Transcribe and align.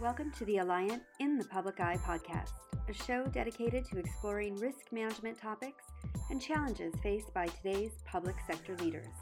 Welcome 0.00 0.30
to 0.38 0.44
the 0.44 0.58
Alliant 0.58 1.00
in 1.18 1.38
the 1.38 1.44
Public 1.46 1.80
Eye 1.80 1.98
podcast, 2.06 2.52
a 2.88 2.92
show 2.92 3.24
dedicated 3.26 3.84
to 3.86 3.98
exploring 3.98 4.54
risk 4.54 4.92
management 4.92 5.36
topics 5.36 5.82
and 6.30 6.40
challenges 6.40 6.94
faced 7.02 7.34
by 7.34 7.46
today's 7.46 7.90
public 8.06 8.36
sector 8.46 8.76
leaders. 8.76 9.12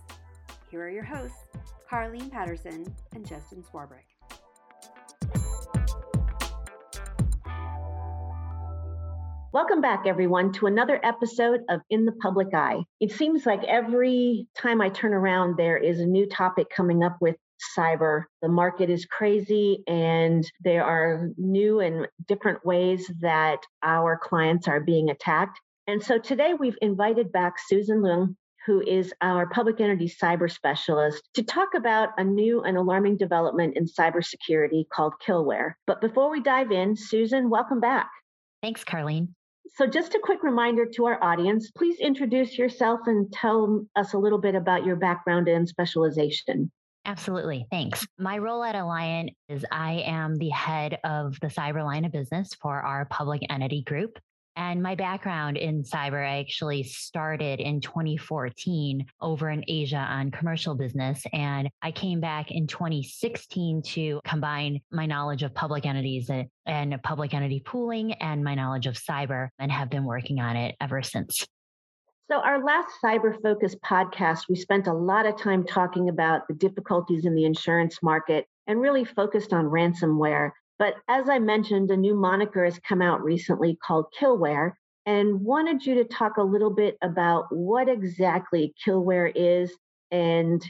Here 0.71 0.83
are 0.83 0.91
your 0.91 1.03
hosts, 1.03 1.39
Carleen 1.91 2.31
Patterson 2.31 2.95
and 3.15 3.27
Justin 3.27 3.65
Swarbrick. 3.65 4.05
Welcome 9.55 9.81
back, 9.81 10.03
everyone, 10.07 10.53
to 10.53 10.67
another 10.67 11.01
episode 11.03 11.61
of 11.71 11.81
In 11.89 12.05
the 12.05 12.13
Public 12.13 12.53
Eye. 12.53 12.83
It 13.01 13.13
seems 13.13 13.47
like 13.47 13.65
every 13.65 14.47
time 14.55 14.83
I 14.83 14.91
turn 14.91 15.15
around, 15.15 15.57
there 15.57 15.79
is 15.79 16.01
a 16.01 16.07
new 16.07 16.29
topic 16.29 16.67
coming 16.69 17.03
up 17.03 17.17
with 17.23 17.37
cyber. 17.77 18.25
The 18.43 18.49
market 18.49 18.91
is 18.91 19.07
crazy, 19.07 19.83
and 19.87 20.45
there 20.63 20.85
are 20.85 21.31
new 21.37 21.81
and 21.81 22.07
different 22.27 22.65
ways 22.65 23.11
that 23.21 23.61
our 23.83 24.19
clients 24.19 24.69
are 24.69 24.81
being 24.81 25.11
attacked. 25.11 25.59
And 25.87 26.03
so 26.03 26.19
today 26.19 26.55
we've 26.55 26.79
invited 26.83 27.33
back 27.33 27.55
Susan 27.69 28.01
Leung, 28.01 28.35
who 28.67 28.81
is 28.81 29.15
our 29.21 29.47
public 29.49 29.81
entity 29.81 30.09
cyber 30.09 30.51
specialist, 30.51 31.29
to 31.35 31.43
talk 31.45 31.69
about 31.77 32.09
a 32.19 32.25
new 32.25 32.63
and 32.63 32.77
alarming 32.77 33.17
development 33.17 33.77
in 33.77 33.85
cybersecurity 33.87 34.89
called 34.89 35.15
Killware. 35.25 35.75
But 35.87 36.01
before 36.01 36.31
we 36.31 36.43
dive 36.43 36.73
in, 36.73 36.97
Susan, 36.97 37.49
welcome 37.49 37.79
back. 37.79 38.11
Thanks, 38.63 38.83
Carleen. 38.83 39.29
So, 39.77 39.87
just 39.87 40.15
a 40.15 40.21
quick 40.23 40.43
reminder 40.43 40.87
to 40.87 41.05
our 41.07 41.23
audience 41.23 41.71
please 41.71 42.01
introduce 42.01 42.59
yourself 42.59 43.01
and 43.07 43.31
tell 43.33 43.87
us 43.95 44.15
a 44.15 44.19
little 44.19 44.39
bit 44.39 44.55
about 44.55 44.87
your 44.87 44.97
background 44.97 45.49
and 45.49 45.69
specialization. 45.69 46.71
Absolutely. 47.07 47.67
Thanks. 47.71 48.05
My 48.19 48.37
role 48.37 48.65
at 48.65 48.75
Alliant 48.75 49.29
is 49.49 49.65
I 49.71 50.03
am 50.05 50.37
the 50.37 50.51
head 50.51 50.99
of 51.05 51.39
the 51.41 51.47
cyber 51.47 51.85
line 51.85 52.05
of 52.05 52.11
business 52.11 52.51
for 52.61 52.81
our 52.81 53.05
public 53.07 53.43
entity 53.49 53.83
group. 53.83 54.19
And 54.57 54.83
my 54.83 54.95
background 54.95 55.57
in 55.59 55.85
cyber, 55.85 56.27
I 56.27 56.41
actually 56.41 56.83
started 56.83 57.61
in 57.61 57.81
2014 57.81 59.07
over 59.21 59.51
in 59.51 59.63
Asia 59.69 59.99
on 59.99 60.31
commercial 60.31 60.75
business. 60.75 61.23
And 61.33 61.69
I 61.83 61.93
came 61.93 62.21
back 62.21 62.51
in 62.51 62.67
2016 62.67 63.83
to 63.83 64.21
combine 64.25 64.81
my 64.91 65.07
knowledge 65.07 65.43
of 65.43 65.55
public 65.55 65.87
entities 65.87 66.31
and, 66.31 66.49
and 66.65 67.01
public 67.03 67.35
entity 67.35 67.61
pooling 67.61 68.15
and 68.15 68.43
my 68.43 68.55
knowledge 68.55 68.87
of 68.87 68.95
cyber 68.95 69.49
and 69.59 69.71
have 69.71 69.91
been 69.91 70.05
working 70.05 70.41
on 70.41 70.57
it 70.57 70.75
ever 70.81 71.03
since. 71.03 71.47
So, 72.29 72.41
our 72.41 72.65
last 72.65 72.89
cyber 73.05 73.41
focused 73.41 73.81
podcast, 73.83 74.49
we 74.49 74.57
spent 74.57 74.89
a 74.89 74.93
lot 74.93 75.27
of 75.27 75.39
time 75.39 75.65
talking 75.65 76.09
about 76.09 76.49
the 76.49 76.55
difficulties 76.55 77.25
in 77.25 77.37
the 77.37 77.45
insurance 77.45 78.03
market 78.03 78.47
and 78.67 78.81
really 78.81 79.05
focused 79.05 79.53
on 79.53 79.67
ransomware. 79.67 80.51
But 80.77 80.95
as 81.07 81.29
I 81.29 81.39
mentioned, 81.39 81.93
a 81.93 81.97
new 81.97 82.17
moniker 82.17 82.65
has 82.65 82.81
come 82.81 83.01
out 83.01 83.23
recently 83.23 83.77
called 83.77 84.07
Killware, 84.21 84.73
and 85.07 85.41
wanted 85.41 85.87
you 85.87 85.95
to 85.95 86.05
talk 86.05 86.37
a 86.37 86.43
little 86.43 86.75
bit 86.75 86.99
about 87.01 87.47
what 87.51 87.89
exactly 87.89 88.75
Killware 88.85 89.31
is 89.33 89.73
and 90.11 90.61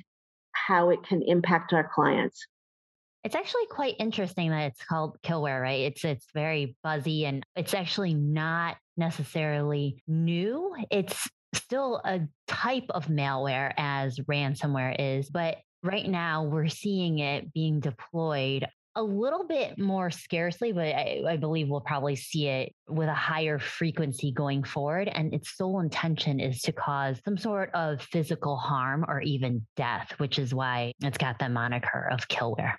how 0.53 0.91
it 0.91 1.03
can 1.05 1.23
impact 1.23 1.73
our 1.73 1.89
clients. 1.89 2.47
It's 3.25 3.35
actually 3.35 3.67
quite 3.71 3.95
interesting 3.99 4.51
that 4.51 4.67
it's 4.67 4.85
called 4.85 5.17
Killware, 5.23 5.61
right? 5.61 5.81
It's 5.81 6.05
it's 6.05 6.27
very 6.35 6.77
buzzy 6.85 7.25
and 7.25 7.43
it's 7.57 7.73
actually 7.73 8.13
not 8.13 8.77
necessarily 8.97 10.03
new. 10.07 10.77
It's 10.91 11.29
still 11.67 12.01
a 12.05 12.21
type 12.47 12.87
of 12.91 13.07
malware 13.07 13.73
as 13.77 14.19
ransomware 14.21 14.95
is, 14.99 15.29
but 15.31 15.59
right 15.83 16.09
now 16.09 16.45
we're 16.45 16.69
seeing 16.69 17.19
it 17.19 17.53
being 17.53 17.81
deployed 17.81 18.67
a 18.97 19.03
little 19.03 19.47
bit 19.47 19.79
more 19.79 20.11
scarcely, 20.11 20.73
but 20.73 20.87
I, 20.87 21.23
I, 21.29 21.37
believe 21.37 21.69
we'll 21.69 21.83
probably 21.83 22.17
see 22.17 22.49
it 22.49 22.75
with 22.89 23.09
a 23.09 23.15
higher 23.15 23.59
frequency 23.59 24.33
going 24.33 24.65
forward. 24.65 25.09
And 25.09 25.35
its 25.35 25.55
sole 25.55 25.81
intention 25.81 26.41
is 26.41 26.63
to 26.63 26.73
cause 26.73 27.21
some 27.23 27.37
sort 27.37 27.71
of 27.75 28.01
physical 28.01 28.57
harm 28.57 29.05
or 29.07 29.21
even 29.21 29.67
death, 29.77 30.15
which 30.17 30.39
is 30.39 30.55
why 30.55 30.95
it's 31.03 31.19
got 31.19 31.39
the 31.39 31.51
moniker 31.51 32.09
of 32.11 32.27
killware. 32.29 32.77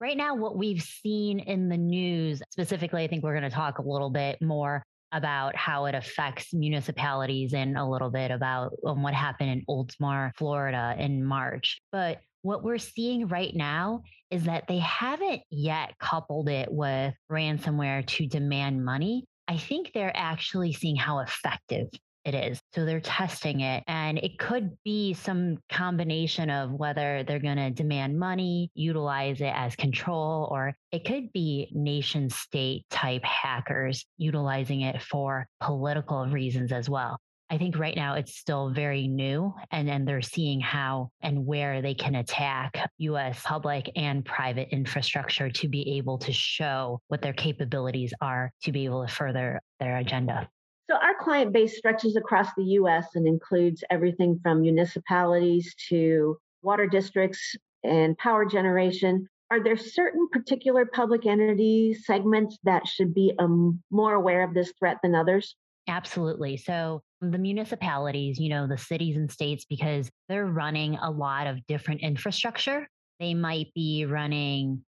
Right 0.00 0.16
now, 0.16 0.34
what 0.34 0.58
we've 0.58 0.82
seen 0.82 1.38
in 1.38 1.68
the 1.68 1.76
news, 1.76 2.42
specifically, 2.50 3.04
I 3.04 3.06
think 3.06 3.22
we're 3.22 3.38
going 3.38 3.48
to 3.48 3.54
talk 3.54 3.78
a 3.78 3.88
little 3.88 4.10
bit 4.10 4.42
more 4.42 4.82
about 5.12 5.54
how 5.54 5.84
it 5.84 5.94
affects 5.94 6.52
municipalities 6.52 7.54
and 7.54 7.76
a 7.76 7.84
little 7.84 8.10
bit 8.10 8.30
about 8.30 8.72
um, 8.86 9.02
what 9.02 9.14
happened 9.14 9.50
in 9.50 9.64
Oldsmar, 9.68 10.32
Florida 10.36 10.94
in 10.98 11.24
March. 11.24 11.80
But 11.92 12.20
what 12.42 12.64
we're 12.64 12.78
seeing 12.78 13.28
right 13.28 13.54
now 13.54 14.02
is 14.30 14.44
that 14.44 14.66
they 14.66 14.78
haven't 14.78 15.42
yet 15.50 15.94
coupled 16.00 16.48
it 16.48 16.68
with 16.72 17.14
ransomware 17.30 18.04
to 18.06 18.26
demand 18.26 18.84
money. 18.84 19.24
I 19.46 19.58
think 19.58 19.92
they're 19.92 20.16
actually 20.16 20.72
seeing 20.72 20.96
how 20.96 21.20
effective 21.20 21.88
it 22.24 22.34
is. 22.34 22.60
So 22.74 22.84
they're 22.84 23.00
testing 23.00 23.60
it. 23.60 23.82
And 23.86 24.18
it 24.18 24.38
could 24.38 24.76
be 24.84 25.14
some 25.14 25.58
combination 25.70 26.50
of 26.50 26.72
whether 26.72 27.24
they're 27.24 27.38
going 27.38 27.56
to 27.56 27.70
demand 27.70 28.18
money, 28.18 28.70
utilize 28.74 29.40
it 29.40 29.52
as 29.54 29.76
control, 29.76 30.48
or 30.50 30.74
it 30.92 31.04
could 31.04 31.32
be 31.32 31.68
nation 31.72 32.30
state 32.30 32.84
type 32.90 33.24
hackers 33.24 34.04
utilizing 34.18 34.82
it 34.82 35.02
for 35.02 35.46
political 35.60 36.26
reasons 36.26 36.72
as 36.72 36.88
well. 36.88 37.18
I 37.50 37.58
think 37.58 37.78
right 37.78 37.94
now 37.94 38.14
it's 38.14 38.38
still 38.38 38.70
very 38.70 39.06
new 39.06 39.52
and 39.70 39.86
then 39.86 40.06
they're 40.06 40.22
seeing 40.22 40.58
how 40.58 41.10
and 41.20 41.44
where 41.44 41.82
they 41.82 41.92
can 41.92 42.14
attack 42.14 42.90
US 42.96 43.42
public 43.44 43.90
and 43.94 44.24
private 44.24 44.68
infrastructure 44.70 45.50
to 45.50 45.68
be 45.68 45.98
able 45.98 46.16
to 46.20 46.32
show 46.32 47.02
what 47.08 47.20
their 47.20 47.34
capabilities 47.34 48.14
are 48.22 48.50
to 48.62 48.72
be 48.72 48.86
able 48.86 49.06
to 49.06 49.12
further 49.12 49.60
their 49.80 49.98
agenda. 49.98 50.48
So, 50.90 50.96
our 50.96 51.14
client 51.18 51.52
base 51.52 51.78
stretches 51.78 52.16
across 52.16 52.48
the 52.56 52.64
US 52.64 53.14
and 53.14 53.26
includes 53.26 53.84
everything 53.90 54.38
from 54.42 54.60
municipalities 54.60 55.74
to 55.88 56.36
water 56.62 56.86
districts 56.86 57.56
and 57.84 58.16
power 58.18 58.44
generation. 58.44 59.28
Are 59.50 59.62
there 59.62 59.76
certain 59.76 60.28
particular 60.32 60.86
public 60.86 61.26
entity 61.26 61.94
segments 61.94 62.58
that 62.64 62.86
should 62.86 63.14
be 63.14 63.34
um, 63.38 63.82
more 63.90 64.14
aware 64.14 64.42
of 64.42 64.54
this 64.54 64.72
threat 64.78 64.98
than 65.02 65.14
others? 65.14 65.54
Absolutely. 65.88 66.56
So, 66.56 67.02
the 67.20 67.38
municipalities, 67.38 68.38
you 68.40 68.48
know, 68.48 68.66
the 68.66 68.78
cities 68.78 69.16
and 69.16 69.30
states, 69.30 69.64
because 69.64 70.10
they're 70.28 70.46
running 70.46 70.96
a 70.96 71.10
lot 71.10 71.46
of 71.46 71.64
different 71.66 72.00
infrastructure. 72.00 72.88
They 73.20 73.34
might 73.34 73.72
be 73.74 74.04
running 74.04 74.84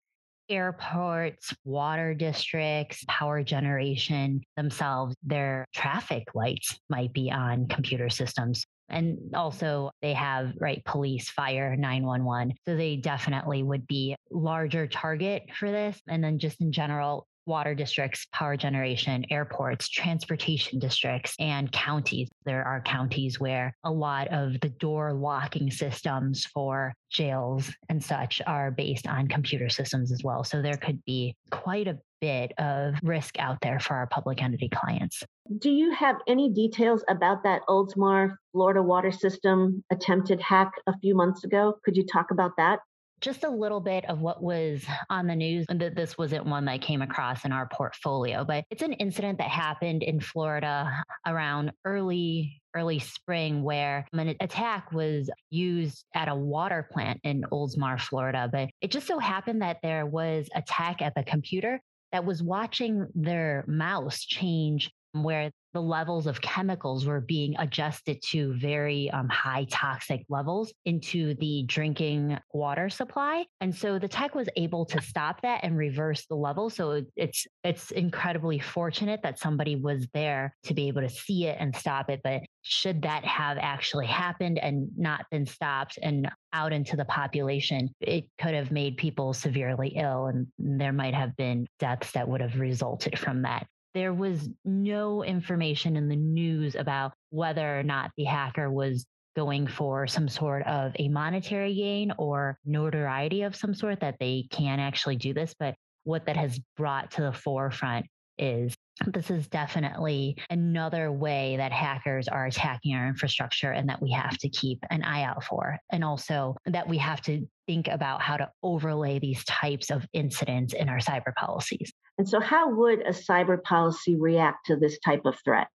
airports, 0.51 1.55
water 1.65 2.13
districts, 2.13 3.05
power 3.09 3.43
generation 3.43 4.43
themselves, 4.57 5.15
their 5.23 5.67
traffic 5.75 6.25
lights 6.35 6.79
might 6.89 7.13
be 7.13 7.31
on 7.31 7.69
computer 7.69 8.11
systems. 8.11 8.67
And 8.91 9.19
also, 9.35 9.93
they 10.03 10.13
have, 10.15 10.53
right, 10.59 10.85
police, 10.85 11.31
fire, 11.31 11.77
911. 11.77 12.55
So 12.67 12.77
they 12.77 12.97
definitely 12.97 13.63
would 13.63 13.87
be 13.87 14.17
larger 14.33 14.89
target 14.89 15.45
for 15.57 15.71
this. 15.71 16.01
And 16.09 16.25
then 16.25 16.41
just 16.41 16.61
in 16.61 16.73
general, 16.73 17.29
water 17.51 17.75
districts, 17.75 18.27
power 18.33 18.57
generation, 18.57 19.25
airports, 19.31 19.89
transportation 19.89 20.79
districts, 20.79 21.35
and 21.39 21.71
counties. 21.73 22.31
There 22.47 22.65
are 22.65 22.81
counties 22.81 23.39
where 23.41 23.75
a 23.85 23.91
lot 23.91 24.29
of 24.29 24.59
the 24.61 24.71
door 24.71 25.13
locking 25.13 25.71
systems 25.71 26.47
for 26.47 26.95
jails 27.11 27.71
and 27.89 28.03
such 28.03 28.41
are 28.47 28.71
based 28.71 29.07
on 29.09 29.27
computer 29.27 29.69
systems 29.69 30.13
as 30.13 30.23
well. 30.23 30.45
So 30.45 30.63
there 30.63 30.77
could 30.77 31.05
be 31.05 31.35
quite 31.51 31.89
a 31.89 31.99
bit 32.21 32.53
of 32.59 32.95
risk 33.03 33.39
out 33.39 33.59
there 33.63 33.81
for 33.81 33.95
our 33.95 34.07
public 34.07 34.43
entity 34.43 34.69
clients. 34.69 35.25
Do 35.59 35.71
you 35.71 35.93
have 35.93 36.17
any 36.29 36.51
details 36.51 37.03
about 37.09 37.43
that 37.43 37.63
Oldsmar 37.69 38.37
Florida 38.53 38.83
water 38.83 39.11
system 39.11 39.83
attempted 39.91 40.41
hack 40.41 40.71
a 40.87 40.97
few 41.01 41.17
months 41.17 41.45
ago? 41.45 41.79
Could 41.85 41.97
you 41.97 42.07
talk 42.07 42.31
about 42.31 42.53
that? 42.59 42.79
Just 43.21 43.45
a 43.45 43.51
little 43.51 43.81
bit 43.81 44.05
of 44.09 44.21
what 44.21 44.43
was 44.43 44.85
on 45.09 45.27
the 45.27 45.37
news. 45.37 45.67
And 45.69 45.81
that 45.81 45.95
this 45.95 46.17
wasn't 46.17 46.47
one 46.47 46.65
that 46.67 46.81
came 46.81 47.03
across 47.03 47.45
in 47.45 47.53
our 47.53 47.69
portfolio, 47.73 48.45
but 48.45 48.65
it's 48.71 48.83
an 48.83 48.93
incident 48.95 49.39
that 49.39 49.49
happened 49.49 50.03
in 50.03 50.21
Florida 50.21 51.05
around 51.27 51.73
early 51.85 52.61
early 52.77 53.01
spring 53.01 53.65
where 53.65 54.07
an 54.13 54.37
attack 54.41 54.93
was 54.93 55.29
used 55.51 56.05
at 56.15 56.29
a 56.29 56.35
water 56.35 56.89
plant 56.93 57.19
in 57.25 57.43
Oldsmar, 57.51 58.01
Florida. 58.01 58.49
But 58.51 58.71
it 58.81 58.93
just 58.93 59.09
so 59.09 59.19
happened 59.19 59.63
that 59.63 59.79
there 59.83 60.07
was 60.07 60.49
attack 60.55 61.03
at 61.03 61.15
the 61.17 61.25
computer 61.25 61.81
that 62.13 62.25
was 62.25 62.43
watching 62.43 63.07
their 63.15 63.65
mouse 63.67 64.25
change 64.25 64.93
where 65.13 65.51
the 65.73 65.81
levels 65.81 66.27
of 66.27 66.41
chemicals 66.41 67.07
were 67.07 67.21
being 67.21 67.55
adjusted 67.59 68.21
to 68.23 68.55
very 68.55 69.11
um, 69.11 69.29
high 69.29 69.67
toxic 69.71 70.25
levels 70.29 70.73
into 70.85 71.35
the 71.37 71.65
drinking 71.67 72.37
water 72.53 72.91
supply. 72.91 73.45
And 73.61 73.75
so 73.75 73.99
the 73.99 74.09
tech 74.09 74.35
was 74.35 74.49
able 74.57 74.85
to 74.87 75.01
stop 75.01 75.43
that 75.43 75.61
and 75.63 75.77
reverse 75.77 76.27
the 76.27 76.35
level. 76.35 76.71
So 76.71 77.03
it's 77.17 77.47
it's 77.63 77.91
incredibly 77.93 78.59
fortunate 78.59 79.21
that 79.23 79.39
somebody 79.39 79.77
was 79.77 80.09
there 80.13 80.57
to 80.65 80.75
be 80.75 80.89
able 80.89 81.03
to 81.03 81.09
see 81.09 81.47
it 81.47 81.57
and 81.61 81.75
stop 81.75 82.11
it. 82.11 82.21
But 82.25 82.43
should 82.63 83.03
that 83.03 83.25
have 83.25 83.57
actually 83.61 84.07
happened 84.07 84.59
and 84.59 84.89
not 84.97 85.25
been 85.31 85.47
stopped 85.47 85.99
and 86.03 86.29
out 86.53 86.73
into 86.73 86.97
the 86.97 87.05
population, 87.05 87.91
it 88.01 88.25
could 88.41 88.55
have 88.55 88.73
made 88.73 88.97
people 88.97 89.33
severely 89.33 89.91
ill 89.97 90.27
and 90.27 90.49
there 90.59 90.93
might 90.93 91.15
have 91.15 91.37
been 91.37 91.67
deaths 91.79 92.11
that 92.13 92.29
would 92.29 92.41
have 92.41 92.59
resulted 92.59 93.17
from 93.19 93.43
that 93.43 93.67
there 93.95 94.15
was 94.15 94.49
no 94.65 95.25
information 95.25 95.97
in 95.97 96.09
the 96.09 96.17
news 96.17 96.75
about 96.75 97.13
whether 97.31 97.79
or 97.79 97.83
not 97.83 98.11
the 98.17 98.25
hacker 98.25 98.71
was 98.71 99.07
going 99.37 99.67
for 99.67 100.07
some 100.07 100.29
sort 100.29 100.67
of 100.67 100.93
a 100.99 101.09
monetary 101.09 101.75
gain 101.75 102.13
or 102.19 102.59
notoriety 102.65 103.43
of 103.43 103.57
some 103.57 103.75
sort 103.75 104.01
that 104.01 104.17
they 104.19 104.47
can 104.51 104.81
actually 104.81 105.17
do 105.17 105.33
this. 105.33 105.55
But 105.59 105.75
what 106.05 106.27
that 106.27 106.37
has 106.37 106.59
brought 106.77 107.13
to 107.13 107.23
the 107.23 107.33
forefront 107.33 108.07
is 108.39 108.75
this 109.07 109.31
is 109.31 109.49
definitely 109.49 110.37
another 110.51 111.13
way 111.13 111.57
that 111.57 111.73
hackers 111.73 112.29
are 112.29 112.47
attacking 112.47 112.95
our 112.95 113.07
infrastructure 113.07 113.71
and 113.71 113.89
that 113.89 114.03
we 114.03 114.11
have 114.11 114.37
to 114.39 114.49
keep 114.49 114.79
an 114.91 115.03
eye 115.03 115.23
out 115.23 115.45
for. 115.45 115.79
And 115.91 116.05
also 116.05 116.57
that 116.67 116.89
we 116.89 116.99
have 116.99 117.21
to 117.23 117.47
think 117.67 117.89
about 117.89 118.21
how 118.21 118.37
to 118.37 118.51
overlay 118.63 119.19
these 119.19 119.45
types 119.45 119.91
of 119.91 120.07
incidents 120.13 120.75
in 120.75 120.89
our 120.89 120.99
cyber 120.99 121.35
policies. 121.35 121.93
And 122.21 122.29
so, 122.29 122.39
how 122.39 122.69
would 122.69 123.01
a 123.01 123.13
cyber 123.13 123.63
policy 123.63 124.15
react 124.15 124.67
to 124.67 124.77
this 124.77 124.99
type 124.99 125.25
of 125.25 125.39
threat? 125.43 125.69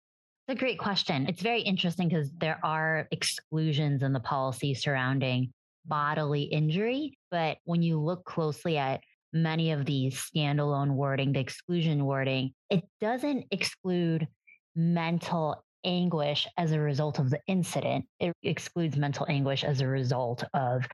It's 0.48 0.56
a 0.56 0.60
great 0.60 0.78
question. 0.78 1.26
It's 1.28 1.42
very 1.42 1.62
interesting 1.62 2.08
because 2.08 2.30
there 2.38 2.60
are 2.64 3.08
exclusions 3.10 4.04
in 4.04 4.14
the 4.14 4.20
policy 4.20 4.76
surrounding 4.76 5.52
bodily 5.88 6.44
injury. 6.44 7.18
But 7.32 7.58
when 7.64 7.82
you 7.82 8.00
look 8.00 8.26
closely 8.26 8.78
at 8.78 9.02
many 9.34 9.72
of 9.72 9.86
these 9.86 10.22
standalone 10.22 10.92
wording, 10.92 11.34
the 11.34 11.40
exclusion 11.40 12.06
wording, 12.06 12.54
it 12.70 12.84
doesn't 13.02 13.46
exclude 13.50 14.28
mental 14.76 15.66
anguish 15.84 16.48
as 16.60 16.74
a 16.74 16.80
result 16.80 17.18
of 17.18 17.32
the 17.32 17.40
incident. 17.48 18.06
It 18.20 18.34
excludes 18.44 18.98
mental 18.98 19.26
anguish 19.28 19.64
as 19.64 19.82
a 19.82 19.88
result 19.88 20.44
of 20.54 20.86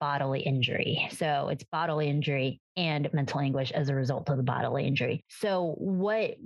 bodily 0.00 0.40
injury. 0.40 1.08
So 1.12 1.48
it's 1.48 1.64
bodily 1.64 2.08
injury 2.08 2.60
and 2.76 3.08
mental 3.12 3.40
anguish 3.40 3.70
as 3.72 3.88
a 3.88 3.94
result 3.94 4.28
of 4.28 4.36
the 4.36 4.42
bodily 4.42 4.86
injury. 4.86 5.24
So 5.28 5.74
what 5.78 6.36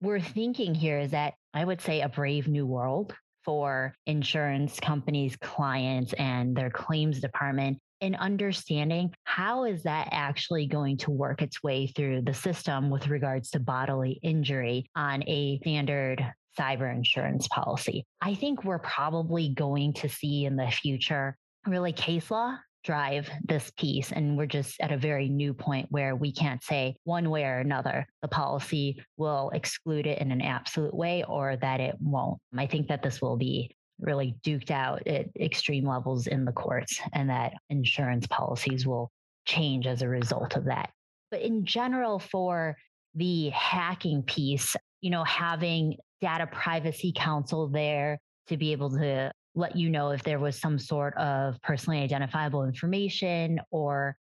we're 0.00 0.20
thinking 0.20 0.74
here 0.74 0.98
is 0.98 1.12
that 1.12 1.34
I 1.52 1.64
would 1.64 1.80
say 1.80 2.00
a 2.00 2.08
brave 2.08 2.48
new 2.48 2.66
world 2.66 3.14
for 3.44 3.94
insurance 4.06 4.80
companies, 4.80 5.36
clients, 5.36 6.12
and 6.14 6.56
their 6.56 6.70
claims 6.70 7.20
department 7.20 7.78
in 8.00 8.14
understanding 8.16 9.12
how 9.24 9.64
is 9.64 9.82
that 9.84 10.08
actually 10.10 10.66
going 10.66 10.96
to 10.98 11.10
work 11.10 11.40
its 11.42 11.62
way 11.62 11.86
through 11.86 12.22
the 12.22 12.34
system 12.34 12.90
with 12.90 13.08
regards 13.08 13.50
to 13.50 13.60
bodily 13.60 14.18
injury 14.22 14.86
on 14.94 15.22
a 15.26 15.58
standard 15.62 16.24
cyber 16.58 16.94
insurance 16.94 17.48
policy. 17.48 18.04
I 18.20 18.34
think 18.34 18.64
we're 18.64 18.78
probably 18.78 19.48
going 19.50 19.94
to 19.94 20.08
see 20.08 20.44
in 20.44 20.56
the 20.56 20.68
future 20.68 21.36
really 21.66 21.92
case 21.92 22.30
law 22.30 22.58
drive 22.84 23.28
this 23.44 23.72
piece. 23.76 24.12
And 24.12 24.36
we're 24.36 24.46
just 24.46 24.80
at 24.80 24.92
a 24.92 24.96
very 24.96 25.28
new 25.28 25.54
point 25.54 25.86
where 25.90 26.14
we 26.14 26.32
can't 26.32 26.62
say 26.62 26.96
one 27.04 27.30
way 27.30 27.44
or 27.44 27.58
another 27.58 28.06
the 28.22 28.28
policy 28.28 29.02
will 29.16 29.50
exclude 29.54 30.06
it 30.06 30.18
in 30.18 30.30
an 30.30 30.42
absolute 30.42 30.94
way 30.94 31.24
or 31.26 31.56
that 31.56 31.80
it 31.80 31.96
won't. 32.00 32.38
I 32.56 32.66
think 32.66 32.88
that 32.88 33.02
this 33.02 33.20
will 33.20 33.36
be 33.36 33.74
really 34.00 34.34
duked 34.44 34.70
out 34.70 35.06
at 35.06 35.26
extreme 35.40 35.86
levels 35.86 36.26
in 36.26 36.44
the 36.44 36.52
courts 36.52 37.00
and 37.12 37.30
that 37.30 37.54
insurance 37.70 38.26
policies 38.26 38.86
will 38.86 39.10
change 39.46 39.86
as 39.86 40.02
a 40.02 40.08
result 40.08 40.56
of 40.56 40.64
that. 40.66 40.90
But 41.30 41.42
in 41.42 41.64
general, 41.64 42.18
for 42.18 42.76
the 43.14 43.50
hacking 43.50 44.22
piece, 44.22 44.76
you 45.00 45.10
know, 45.10 45.24
having 45.24 45.96
data 46.20 46.46
privacy 46.46 47.12
counsel 47.14 47.68
there 47.68 48.18
to 48.48 48.56
be 48.56 48.72
able 48.72 48.90
to 48.90 49.32
let 49.54 49.76
you 49.76 49.90
know 49.90 50.10
if 50.10 50.22
there 50.22 50.38
was 50.38 50.58
some 50.58 50.78
sort 50.78 51.16
of 51.16 51.60
personally 51.62 52.00
identifiable 52.00 52.64
information 52.64 53.60
or 53.70 54.16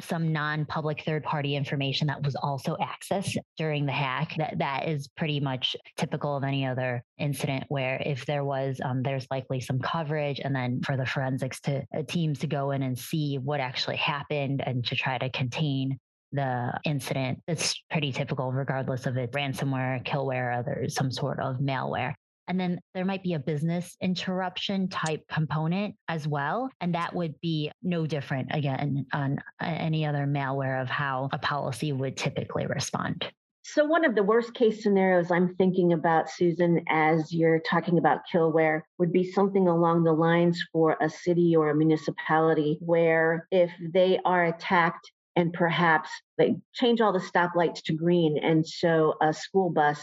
some 0.00 0.32
non-public 0.32 1.02
third-party 1.04 1.56
information 1.56 2.06
that 2.06 2.22
was 2.22 2.34
also 2.36 2.76
accessed 2.76 3.36
during 3.58 3.84
the 3.84 3.92
hack. 3.92 4.34
That 4.38 4.58
that 4.58 4.88
is 4.88 5.08
pretty 5.08 5.40
much 5.40 5.76
typical 5.96 6.36
of 6.36 6.44
any 6.44 6.64
other 6.64 7.02
incident 7.18 7.64
where 7.68 8.02
if 8.04 8.24
there 8.26 8.44
was 8.44 8.80
um, 8.84 9.02
there's 9.02 9.26
likely 9.30 9.60
some 9.60 9.78
coverage 9.78 10.40
and 10.42 10.54
then 10.54 10.80
for 10.82 10.96
the 10.96 11.06
forensics 11.06 11.60
to 11.62 11.84
uh, 11.96 12.02
teams 12.08 12.38
to 12.40 12.46
go 12.46 12.70
in 12.70 12.82
and 12.82 12.98
see 12.98 13.36
what 13.36 13.60
actually 13.60 13.96
happened 13.96 14.62
and 14.64 14.84
to 14.86 14.94
try 14.94 15.18
to 15.18 15.28
contain 15.30 15.98
the 16.32 16.72
incident. 16.84 17.40
It's 17.46 17.80
pretty 17.90 18.10
typical 18.10 18.52
regardless 18.52 19.06
of 19.06 19.16
it 19.16 19.32
ransomware 19.32 20.04
killware 20.04 20.66
or 20.66 20.88
some 20.88 21.12
sort 21.12 21.40
of 21.40 21.58
malware 21.58 22.14
and 22.48 22.58
then 22.58 22.80
there 22.94 23.04
might 23.04 23.22
be 23.22 23.34
a 23.34 23.38
business 23.38 23.96
interruption 24.00 24.88
type 24.88 25.22
component 25.30 25.94
as 26.08 26.28
well. 26.28 26.70
And 26.80 26.94
that 26.94 27.14
would 27.14 27.40
be 27.40 27.70
no 27.82 28.06
different 28.06 28.48
again 28.52 29.06
on 29.12 29.38
uh, 29.60 29.66
any 29.66 30.04
other 30.06 30.26
malware 30.26 30.80
of 30.80 30.88
how 30.88 31.28
a 31.32 31.38
policy 31.38 31.92
would 31.92 32.16
typically 32.16 32.66
respond. 32.66 33.26
So, 33.66 33.82
one 33.82 34.04
of 34.04 34.14
the 34.14 34.22
worst 34.22 34.52
case 34.52 34.82
scenarios 34.82 35.30
I'm 35.30 35.54
thinking 35.54 35.94
about, 35.94 36.28
Susan, 36.28 36.84
as 36.90 37.32
you're 37.32 37.60
talking 37.60 37.96
about 37.96 38.20
killware, 38.30 38.82
would 38.98 39.10
be 39.10 39.24
something 39.24 39.68
along 39.68 40.04
the 40.04 40.12
lines 40.12 40.62
for 40.70 40.98
a 41.00 41.08
city 41.08 41.56
or 41.56 41.70
a 41.70 41.74
municipality 41.74 42.76
where 42.82 43.48
if 43.50 43.70
they 43.80 44.20
are 44.26 44.44
attacked 44.44 45.10
and 45.34 45.50
perhaps 45.54 46.10
they 46.36 46.56
change 46.74 47.00
all 47.00 47.14
the 47.14 47.18
stoplights 47.18 47.82
to 47.84 47.94
green, 47.94 48.36
and 48.36 48.66
so 48.66 49.14
a 49.22 49.32
school 49.32 49.70
bus 49.70 50.02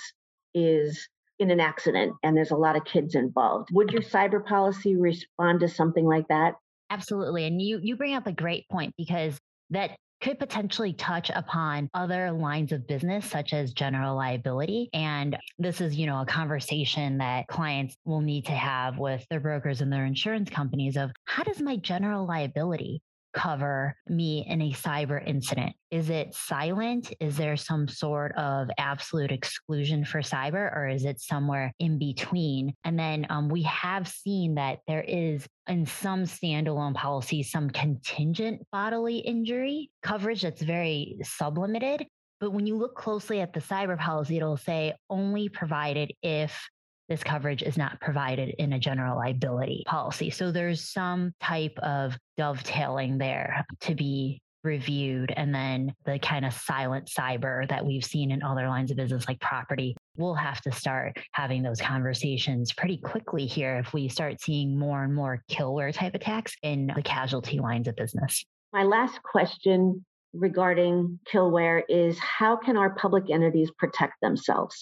is 0.56 1.08
in 1.42 1.50
an 1.50 1.60
accident 1.60 2.14
and 2.24 2.38
there's 2.38 2.52
a 2.52 2.56
lot 2.56 2.76
of 2.76 2.86
kids 2.86 3.16
involved. 3.16 3.70
Would 3.74 3.92
your 3.92 4.04
cyber 4.04 4.46
policy 4.46 4.96
respond 4.96 5.60
to 5.62 5.68
something 5.68 6.06
like 6.06 6.28
that? 6.30 6.54
Absolutely. 6.92 7.46
And 7.46 7.62
you 7.62 7.80
you 7.82 7.96
bring 7.96 8.14
up 8.14 8.28
a 8.28 8.32
great 8.32 8.70
point 8.70 8.94
because 8.98 9.38
that 9.72 9.92
could 10.22 10.38
potentially 10.38 10.94
touch 10.94 11.32
upon 11.34 11.90
other 11.96 12.32
lines 12.32 12.72
of 12.72 12.86
business 12.88 13.26
such 13.26 13.54
as 13.54 13.74
general 13.74 14.16
liability 14.16 14.88
and 14.94 15.36
this 15.58 15.82
is 15.82 15.96
you 15.96 16.06
know 16.06 16.22
a 16.22 16.26
conversation 16.28 17.18
that 17.18 17.48
clients 17.48 17.96
will 18.06 18.22
need 18.22 18.46
to 18.46 18.52
have 18.52 19.00
with 19.00 19.26
their 19.32 19.40
brokers 19.40 19.82
and 19.82 19.92
their 19.92 20.06
insurance 20.06 20.48
companies 20.48 20.96
of 20.96 21.10
how 21.26 21.42
does 21.42 21.60
my 21.60 21.76
general 21.76 22.28
liability 22.28 23.02
cover 23.34 23.96
me 24.08 24.46
in 24.48 24.62
a 24.62 24.72
cyber 24.72 25.26
incident? 25.26 25.74
Is 25.90 26.10
it 26.10 26.34
silent? 26.34 27.14
Is 27.20 27.38
there 27.38 27.58
some 27.58 27.88
sort 27.88 28.36
of 28.38 28.70
absolute 28.78 29.32
exclusion 29.32 30.06
for 30.06 30.20
cyber, 30.20 30.76
or 30.76 30.88
is 30.88 31.06
it 31.06 31.20
somewhere 31.20 31.74
in 31.80 31.98
between? 31.98 32.74
And 32.84 32.98
then 32.98 33.26
um, 33.30 33.50
we 33.50 33.64
have 33.64 34.08
seen 34.08 34.56
that 34.56 34.80
there 34.88 35.04
is 35.04 35.48
in 35.68 35.86
some 35.86 36.24
standalone 36.24 36.96
policies 36.96 37.52
some 37.52 37.70
contingent 37.70 38.62
bodily 38.72 39.20
injury 39.20 39.90
coverage 40.02 40.42
that's 40.42 40.62
very 40.62 41.18
sublimited. 41.24 42.06
But 42.40 42.52
when 42.52 42.66
you 42.66 42.76
look 42.76 42.96
closely 42.96 43.40
at 43.40 43.54
the 43.54 43.60
cyber 43.60 43.98
policy, 44.00 44.38
it'll 44.38 44.58
say 44.58 44.94
only 45.10 45.48
provided 45.48 46.12
if 46.24 46.70
this 47.12 47.24
coverage 47.26 47.62
is 47.62 47.78
not 47.78 48.00
provided 48.00 48.56
in 48.58 48.72
a 48.72 48.80
general 48.80 49.18
liability 49.18 49.84
policy. 49.86 50.30
So 50.30 50.50
there's 50.50 50.90
some 50.90 51.34
type 51.42 51.78
of 51.80 52.18
dovetailing 52.38 53.18
there 53.18 53.66
to 53.82 53.96
be 53.96 54.42
reviewed. 54.64 55.34
And 55.36 55.54
then 55.54 55.94
the 56.06 56.20
kind 56.20 56.46
of 56.46 56.54
silent 56.54 57.08
cyber 57.08 57.68
that 57.68 57.86
we've 57.86 58.06
seen 58.06 58.32
in 58.32 58.42
other 58.42 58.66
lines 58.70 58.92
of 58.92 58.98
business 58.98 59.28
like 59.28 59.42
property, 59.42 59.98
we'll 60.16 60.36
have 60.36 60.62
to 60.62 60.72
start 60.72 61.18
having 61.34 61.64
those 61.64 61.82
conversations 61.82 62.72
pretty 62.72 62.96
quickly 62.96 63.46
here 63.46 63.76
if 63.80 63.92
we 63.92 64.08
start 64.08 64.40
seeing 64.40 64.80
more 64.80 65.04
and 65.04 65.14
more 65.14 65.44
killware 65.52 65.94
type 65.94 66.16
attacks 66.16 66.56
in 66.64 66.94
the 66.96 67.04
casualty 67.04 67.60
lines 67.60 67.90
of 67.90 67.96
business. 67.98 68.46
My 68.72 68.84
last 68.84 69.22
question 69.24 70.06
regarding 70.32 71.20
killware 71.30 71.82
is 71.90 72.18
how 72.20 72.56
can 72.56 72.78
our 72.78 72.92
public 72.92 73.30
entities 73.30 73.70
protect 73.78 74.14
themselves? 74.22 74.78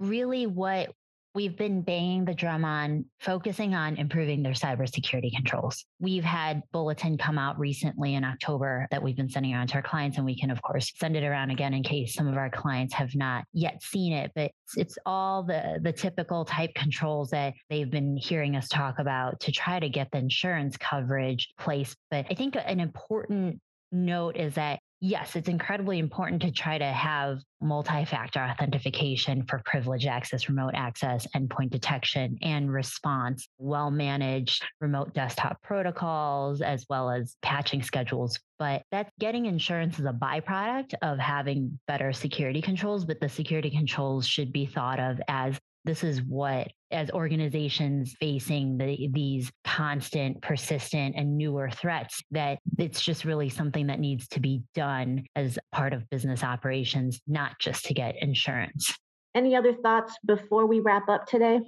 Really, 0.00 0.46
what 0.46 0.90
we've 1.34 1.56
been 1.56 1.82
banging 1.82 2.24
the 2.24 2.34
drum 2.34 2.64
on 2.64 3.04
focusing 3.20 3.74
on 3.74 3.96
improving 3.96 4.42
their 4.42 4.52
cybersecurity 4.52 5.34
controls. 5.34 5.84
We've 6.00 6.24
had 6.24 6.62
bulletin 6.72 7.18
come 7.18 7.38
out 7.38 7.58
recently 7.58 8.14
in 8.14 8.24
October 8.24 8.86
that 8.90 9.02
we've 9.02 9.16
been 9.16 9.28
sending 9.28 9.54
around 9.54 9.68
to 9.68 9.74
our 9.76 9.82
clients, 9.82 10.16
and 10.16 10.26
we 10.26 10.38
can 10.38 10.50
of 10.50 10.60
course 10.62 10.92
send 10.96 11.16
it 11.16 11.24
around 11.24 11.50
again 11.50 11.74
in 11.74 11.82
case 11.82 12.14
some 12.14 12.28
of 12.28 12.36
our 12.36 12.50
clients 12.50 12.94
have 12.94 13.14
not 13.14 13.44
yet 13.52 13.82
seen 13.82 14.12
it. 14.12 14.32
But 14.34 14.50
it's, 14.76 14.98
all 15.06 15.42
the 15.44 15.78
the 15.82 15.92
typical 15.92 16.44
type 16.44 16.74
controls 16.74 17.30
that 17.30 17.54
they've 17.70 17.90
been 17.90 18.16
hearing 18.16 18.56
us 18.56 18.68
talk 18.68 18.98
about 18.98 19.38
to 19.40 19.52
try 19.52 19.78
to 19.78 19.88
get 19.88 20.10
the 20.10 20.18
insurance 20.18 20.76
coverage 20.76 21.48
placed. 21.58 21.96
But 22.10 22.26
I 22.30 22.34
think 22.34 22.56
an 22.56 22.80
important 22.80 23.60
note 23.92 24.36
is 24.36 24.54
that 24.54 24.80
yes, 25.00 25.36
it's 25.36 25.48
incredibly 25.48 25.98
important 25.98 26.42
to 26.42 26.50
try 26.50 26.78
to 26.78 26.84
have 26.84 27.40
multi 27.60 28.04
factor 28.04 28.40
authentication 28.40 29.44
for 29.46 29.60
privileged 29.64 30.06
access, 30.06 30.48
remote 30.48 30.74
access, 30.74 31.26
endpoint 31.36 31.70
detection, 31.70 32.36
and 32.42 32.72
response, 32.72 33.48
well 33.58 33.90
managed 33.90 34.64
remote 34.80 35.12
desktop 35.14 35.60
protocols, 35.62 36.60
as 36.60 36.86
well 36.88 37.10
as 37.10 37.36
patching 37.42 37.82
schedules. 37.82 38.38
But 38.58 38.82
that's 38.90 39.10
getting 39.20 39.46
insurance 39.46 39.98
as 39.98 40.06
a 40.06 40.12
byproduct 40.12 40.94
of 41.02 41.18
having 41.18 41.78
better 41.86 42.12
security 42.12 42.60
controls, 42.60 43.04
but 43.04 43.20
the 43.20 43.28
security 43.28 43.70
controls 43.70 44.26
should 44.26 44.52
be 44.52 44.66
thought 44.66 44.98
of 44.98 45.20
as 45.28 45.58
this 45.88 46.04
is 46.04 46.20
what 46.22 46.68
as 46.90 47.10
organizations 47.12 48.14
facing 48.20 48.76
the, 48.76 49.08
these 49.10 49.50
constant 49.64 50.40
persistent 50.42 51.16
and 51.16 51.38
newer 51.38 51.70
threats 51.70 52.22
that 52.30 52.58
it's 52.76 53.00
just 53.00 53.24
really 53.24 53.48
something 53.48 53.86
that 53.86 53.98
needs 53.98 54.28
to 54.28 54.38
be 54.38 54.60
done 54.74 55.24
as 55.34 55.58
part 55.72 55.94
of 55.94 56.08
business 56.10 56.44
operations 56.44 57.22
not 57.26 57.58
just 57.58 57.86
to 57.86 57.94
get 57.94 58.14
insurance 58.20 58.92
any 59.34 59.56
other 59.56 59.72
thoughts 59.82 60.12
before 60.26 60.66
we 60.66 60.80
wrap 60.80 61.08
up 61.08 61.26
today 61.26 61.58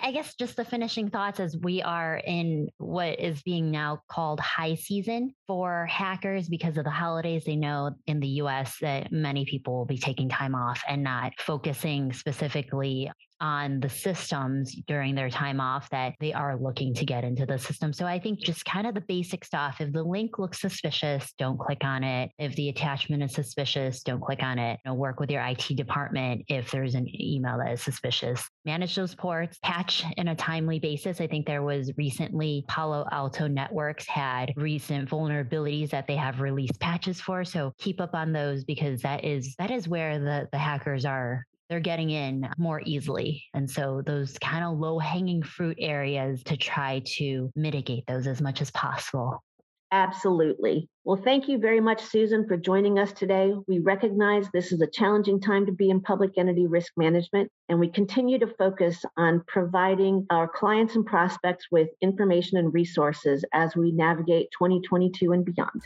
I 0.00 0.12
guess 0.12 0.34
just 0.34 0.56
the 0.56 0.64
finishing 0.64 1.10
thoughts 1.10 1.38
as 1.38 1.56
we 1.56 1.82
are 1.82 2.16
in 2.16 2.68
what 2.78 3.20
is 3.20 3.42
being 3.42 3.70
now 3.70 4.00
called 4.08 4.40
high 4.40 4.74
season 4.76 5.34
for 5.46 5.86
hackers 5.86 6.48
because 6.48 6.78
of 6.78 6.84
the 6.84 6.90
holidays. 6.90 7.44
They 7.44 7.56
know 7.56 7.90
in 8.06 8.20
the 8.20 8.28
US 8.28 8.76
that 8.80 9.12
many 9.12 9.44
people 9.44 9.76
will 9.76 9.84
be 9.84 9.98
taking 9.98 10.28
time 10.30 10.54
off 10.54 10.82
and 10.88 11.02
not 11.02 11.32
focusing 11.38 12.12
specifically 12.12 13.10
on 13.42 13.80
the 13.80 13.88
systems 13.88 14.74
during 14.86 15.14
their 15.14 15.28
time 15.28 15.60
off 15.60 15.90
that 15.90 16.14
they 16.20 16.32
are 16.32 16.56
looking 16.56 16.94
to 16.94 17.04
get 17.04 17.24
into 17.24 17.44
the 17.44 17.58
system. 17.58 17.92
So 17.92 18.06
I 18.06 18.18
think 18.18 18.38
just 18.38 18.64
kind 18.64 18.86
of 18.86 18.94
the 18.94 19.02
basic 19.02 19.44
stuff. 19.44 19.80
If 19.80 19.92
the 19.92 20.02
link 20.02 20.38
looks 20.38 20.60
suspicious, 20.60 21.34
don't 21.38 21.58
click 21.58 21.84
on 21.84 22.04
it. 22.04 22.30
If 22.38 22.54
the 22.54 22.68
attachment 22.68 23.22
is 23.22 23.34
suspicious, 23.34 24.02
don't 24.02 24.22
click 24.22 24.42
on 24.42 24.58
it. 24.58 24.78
You 24.84 24.92
know, 24.92 24.94
work 24.94 25.18
with 25.18 25.30
your 25.30 25.42
IT 25.42 25.76
department 25.76 26.44
if 26.48 26.70
there's 26.70 26.94
an 26.94 27.06
email 27.20 27.58
that 27.58 27.72
is 27.72 27.82
suspicious. 27.82 28.48
Manage 28.64 28.94
those 28.94 29.14
ports, 29.14 29.58
patch 29.62 30.04
in 30.16 30.28
a 30.28 30.36
timely 30.36 30.78
basis. 30.78 31.20
I 31.20 31.26
think 31.26 31.46
there 31.46 31.62
was 31.62 31.90
recently 31.98 32.64
Palo 32.68 33.06
Alto 33.10 33.48
Networks 33.48 34.06
had 34.06 34.52
recent 34.56 35.10
vulnerabilities 35.10 35.90
that 35.90 36.06
they 36.06 36.16
have 36.16 36.40
released 36.40 36.78
patches 36.78 37.20
for. 37.20 37.44
So 37.44 37.72
keep 37.78 38.00
up 38.00 38.14
on 38.14 38.32
those 38.32 38.62
because 38.62 39.02
that 39.02 39.24
is 39.24 39.56
that 39.58 39.72
is 39.72 39.88
where 39.88 40.20
the, 40.20 40.48
the 40.52 40.58
hackers 40.58 41.04
are 41.04 41.44
they're 41.72 41.80
getting 41.80 42.10
in 42.10 42.46
more 42.58 42.82
easily. 42.84 43.42
And 43.54 43.70
so 43.70 44.02
those 44.04 44.36
kind 44.40 44.62
of 44.62 44.78
low 44.78 44.98
hanging 44.98 45.42
fruit 45.42 45.78
areas 45.80 46.42
to 46.42 46.54
try 46.58 47.00
to 47.16 47.50
mitigate 47.56 48.04
those 48.06 48.26
as 48.26 48.42
much 48.42 48.60
as 48.60 48.70
possible. 48.72 49.42
Absolutely. 49.90 50.90
Well, 51.04 51.16
thank 51.24 51.48
you 51.48 51.56
very 51.56 51.80
much, 51.80 52.02
Susan, 52.02 52.46
for 52.46 52.58
joining 52.58 52.98
us 52.98 53.14
today. 53.14 53.54
We 53.66 53.78
recognize 53.78 54.50
this 54.52 54.70
is 54.70 54.82
a 54.82 54.86
challenging 54.86 55.40
time 55.40 55.64
to 55.64 55.72
be 55.72 55.88
in 55.88 56.02
public 56.02 56.32
entity 56.36 56.66
risk 56.66 56.92
management, 56.98 57.50
and 57.70 57.80
we 57.80 57.88
continue 57.88 58.38
to 58.38 58.54
focus 58.58 59.02
on 59.16 59.42
providing 59.46 60.26
our 60.28 60.48
clients 60.48 60.94
and 60.94 61.06
prospects 61.06 61.68
with 61.70 61.88
information 62.02 62.58
and 62.58 62.74
resources 62.74 63.46
as 63.54 63.76
we 63.76 63.92
navigate 63.92 64.48
2022 64.58 65.32
and 65.32 65.46
beyond. 65.46 65.82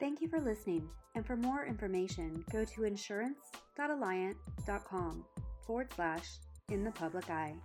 Thank 0.00 0.20
you 0.22 0.28
for 0.28 0.40
listening. 0.40 0.88
And 1.14 1.26
for 1.26 1.36
more 1.36 1.66
information, 1.66 2.42
go 2.50 2.64
to 2.64 2.84
insurance.alliant.com 2.84 5.24
forward 5.66 5.92
slash 5.94 6.24
in 6.70 6.84
the 6.84 6.92
public 6.92 7.28
eye. 7.28 7.56